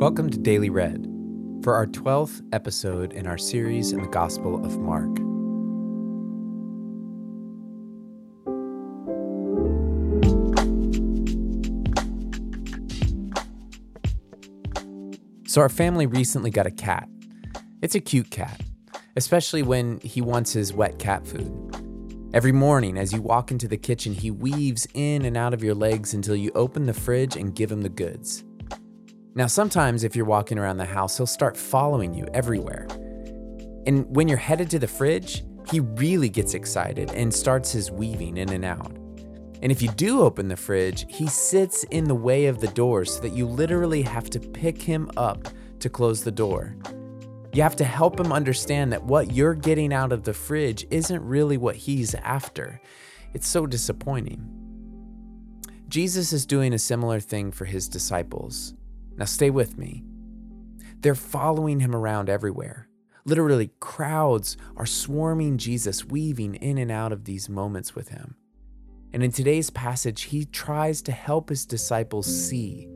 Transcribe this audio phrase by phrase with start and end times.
[0.00, 1.06] Welcome to Daily Read
[1.62, 5.14] for our 12th episode in our series in the Gospel of Mark.
[15.46, 17.06] So, our family recently got a cat.
[17.82, 18.58] It's a cute cat,
[19.16, 21.52] especially when he wants his wet cat food.
[22.32, 25.74] Every morning, as you walk into the kitchen, he weaves in and out of your
[25.74, 28.44] legs until you open the fridge and give him the goods.
[29.34, 32.88] Now, sometimes if you're walking around the house, he'll start following you everywhere.
[33.86, 38.36] And when you're headed to the fridge, he really gets excited and starts his weaving
[38.36, 38.96] in and out.
[39.62, 43.04] And if you do open the fridge, he sits in the way of the door
[43.04, 45.46] so that you literally have to pick him up
[45.78, 46.74] to close the door.
[47.52, 51.24] You have to help him understand that what you're getting out of the fridge isn't
[51.24, 52.80] really what he's after.
[53.32, 54.44] It's so disappointing.
[55.88, 58.74] Jesus is doing a similar thing for his disciples.
[59.20, 60.02] Now, stay with me.
[61.00, 62.88] They're following him around everywhere.
[63.26, 68.36] Literally, crowds are swarming Jesus, weaving in and out of these moments with him.
[69.12, 72.88] And in today's passage, he tries to help his disciples see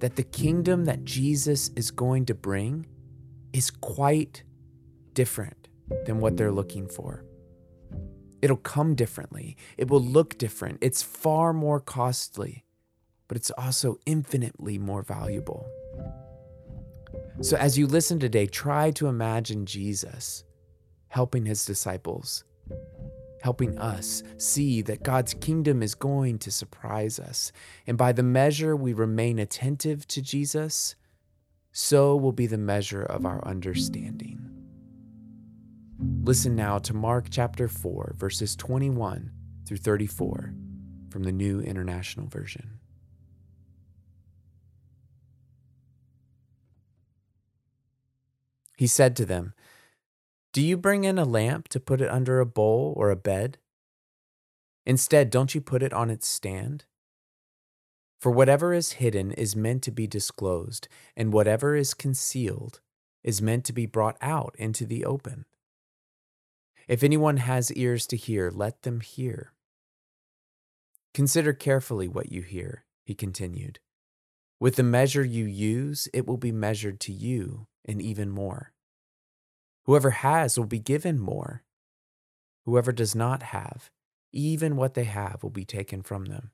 [0.00, 2.84] that the kingdom that Jesus is going to bring
[3.54, 4.42] is quite
[5.14, 5.68] different
[6.04, 7.24] than what they're looking for.
[8.42, 12.65] It'll come differently, it will look different, it's far more costly
[13.28, 15.66] but it's also infinitely more valuable.
[17.40, 20.44] So, as you listen today, try to imagine Jesus
[21.08, 22.44] helping his disciples,
[23.42, 27.52] helping us see that God's kingdom is going to surprise us.
[27.86, 30.94] And by the measure we remain attentive to Jesus,
[31.72, 34.50] so will be the measure of our understanding.
[36.22, 39.30] Listen now to Mark chapter 4, verses 21
[39.66, 40.54] through 34
[41.10, 42.78] from the New International Version.
[48.76, 49.54] He said to them,
[50.52, 53.58] Do you bring in a lamp to put it under a bowl or a bed?
[54.84, 56.84] Instead, don't you put it on its stand?
[58.20, 62.80] For whatever is hidden is meant to be disclosed, and whatever is concealed
[63.24, 65.44] is meant to be brought out into the open.
[66.86, 69.52] If anyone has ears to hear, let them hear.
[71.12, 73.80] Consider carefully what you hear, he continued.
[74.60, 78.72] With the measure you use, it will be measured to you, and even more.
[79.84, 81.62] Whoever has will be given more.
[82.64, 83.90] Whoever does not have,
[84.32, 86.50] even what they have will be taken from them.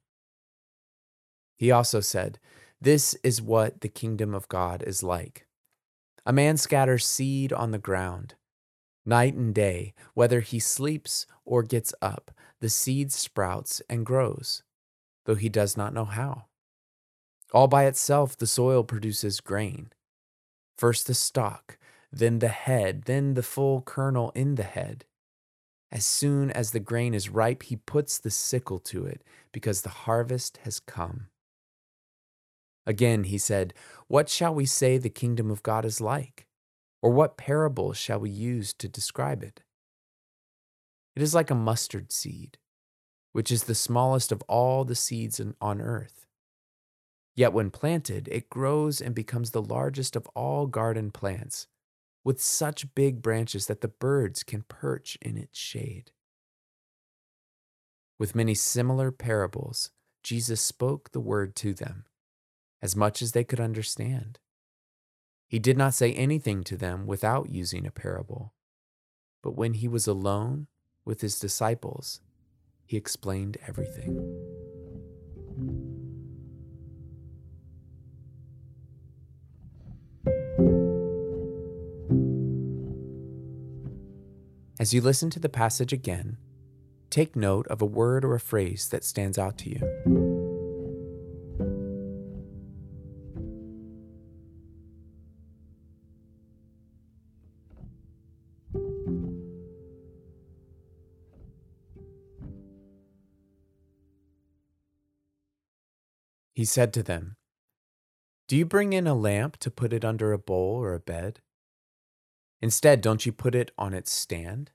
[1.57, 2.39] He also said,
[2.81, 5.47] This is what the kingdom of God is like.
[6.27, 8.35] A man scatters seed on the ground.
[9.07, 14.63] Night and day, whether he sleeps or gets up, the seed sprouts and grows,
[15.25, 16.45] though he does not know how.
[17.53, 19.91] All by itself, the soil produces grain
[20.77, 21.79] First the stalk,
[22.11, 25.05] then the head, then the full kernel in the head.
[25.91, 29.23] As soon as the grain is ripe, he puts the sickle to it,
[29.53, 31.27] because the harvest has come.
[32.87, 33.75] Again he said,
[34.09, 36.47] What shall we say the kingdom of God is like?
[37.01, 39.63] Or what parable shall we use to describe it?
[41.15, 42.59] It is like a mustard seed,
[43.33, 46.27] which is the smallest of all the seeds on earth.
[47.35, 51.67] Yet when planted, it grows and becomes the largest of all garden plants,
[52.25, 56.13] with such big branches that the birds can perch in its shade.
[58.19, 59.91] With many similar parables,
[60.23, 62.05] Jesus spoke the word to them,
[62.81, 64.39] as much as they could understand.
[65.49, 68.55] He did not say anything to them without using a parable,
[69.43, 70.69] but when he was alone
[71.05, 72.21] with his disciples,
[72.85, 74.52] he explained everything.
[84.83, 86.39] As you listen to the passage again,
[87.09, 89.79] take note of a word or a phrase that stands out to you.
[106.55, 107.37] He said to them,
[108.49, 111.39] Do you bring in a lamp to put it under a bowl or a bed?
[112.63, 114.71] Instead, don't you put it on its stand?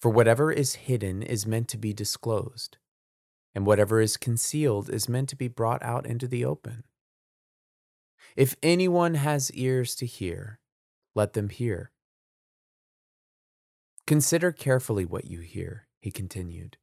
[0.00, 2.78] For whatever is hidden is meant to be disclosed,
[3.54, 6.84] and whatever is concealed is meant to be brought out into the open.
[8.36, 10.60] If anyone has ears to hear,
[11.14, 11.92] let them hear.
[14.06, 16.78] Consider carefully what you hear, he continued.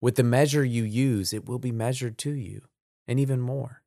[0.00, 2.62] With the measure you use, it will be measured to you,
[3.06, 3.84] and even more.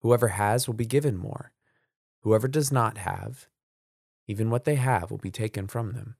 [0.00, 1.53] Whoever has will be given more.
[2.24, 3.48] Whoever does not have,
[4.26, 6.16] even what they have will be taken from them.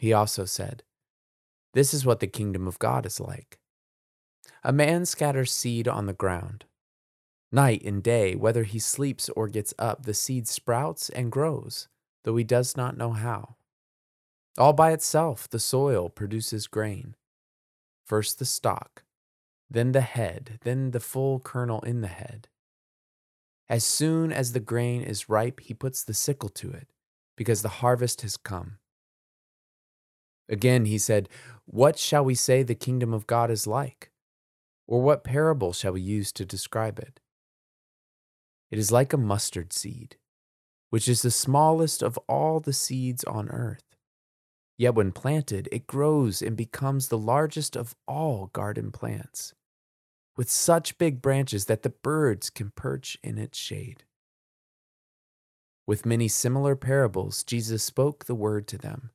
[0.00, 0.82] He also said,
[1.74, 3.60] This is what the kingdom of God is like.
[4.64, 6.64] A man scatters seed on the ground.
[7.52, 11.86] Night and day, whether he sleeps or gets up, the seed sprouts and grows,
[12.24, 13.54] though he does not know how.
[14.58, 17.14] All by itself, the soil produces grain.
[18.04, 19.04] First the stalk,
[19.70, 22.48] then the head, then the full kernel in the head.
[23.72, 26.88] As soon as the grain is ripe, he puts the sickle to it,
[27.38, 28.76] because the harvest has come.
[30.46, 31.26] Again he said,
[31.64, 34.10] What shall we say the kingdom of God is like?
[34.86, 37.18] Or what parable shall we use to describe it?
[38.70, 40.16] It is like a mustard seed,
[40.90, 43.96] which is the smallest of all the seeds on earth.
[44.76, 49.54] Yet when planted, it grows and becomes the largest of all garden plants,
[50.36, 54.04] with such big branches that the birds can perch in its shade.
[55.86, 59.10] With many similar parables, Jesus spoke the word to them,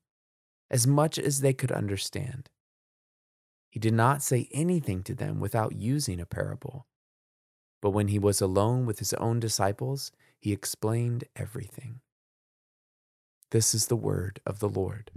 [0.69, 2.49] as much as they could understand.
[3.69, 6.87] He did not say anything to them without using a parable.
[7.81, 12.01] But when he was alone with his own disciples, he explained everything.
[13.51, 15.11] This is the word of the Lord.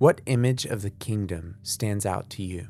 [0.00, 2.68] What image of the kingdom stands out to you?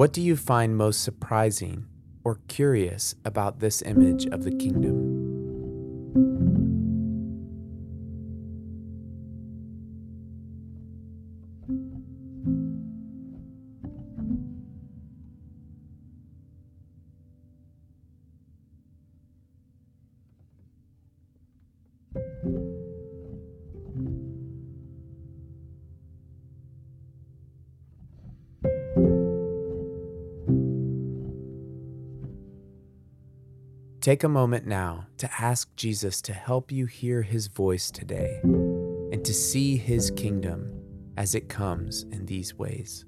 [0.00, 1.84] What do you find most surprising
[2.24, 5.09] or curious about this image of the kingdom?
[34.00, 39.22] Take a moment now to ask Jesus to help you hear his voice today and
[39.22, 40.72] to see his kingdom
[41.18, 43.04] as it comes in these ways.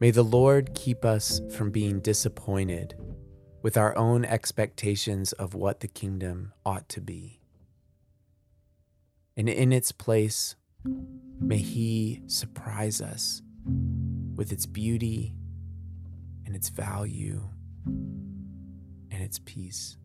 [0.00, 2.94] May the Lord keep us from being disappointed
[3.60, 7.42] with our own expectations of what the kingdom ought to be.
[9.36, 10.56] And in its place,
[11.38, 13.42] may He surprise us
[14.34, 15.34] with its beauty
[16.46, 17.50] and its value
[17.84, 19.98] and its peace.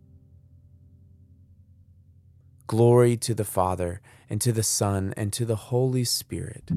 [2.68, 6.72] Glory to the Father, and to the Son, and to the Holy Spirit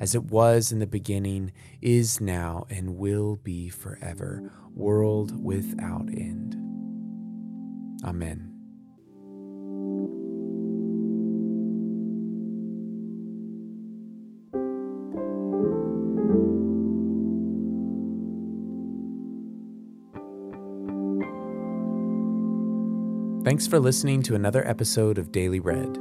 [0.00, 6.54] as it was in the beginning, is now, and will be forever, world without end.
[8.04, 8.53] Amen.
[23.44, 25.96] Thanks for listening to another episode of Daily Read.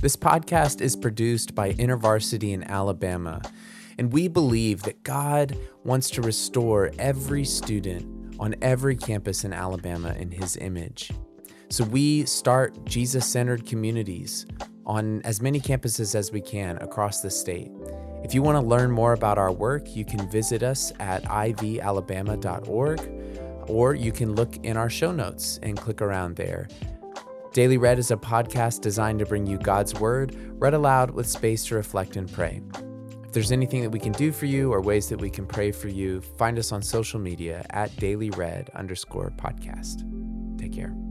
[0.00, 3.40] This podcast is produced by InterVarsity in Alabama,
[3.96, 10.12] and we believe that God wants to restore every student on every campus in Alabama
[10.18, 11.12] in His image.
[11.68, 14.46] So we start Jesus centered communities
[14.84, 17.70] on as many campuses as we can across the state.
[18.22, 23.00] If you want to learn more about our work, you can visit us at ivalabama.org
[23.68, 26.68] or you can look in our show notes and click around there.
[27.52, 31.64] Daily Read is a podcast designed to bring you God's Word read aloud with space
[31.66, 32.60] to reflect and pray.
[33.24, 35.72] If there's anything that we can do for you or ways that we can pray
[35.72, 40.04] for you, find us on social media at dailyread underscore podcast.
[40.58, 41.09] Take care.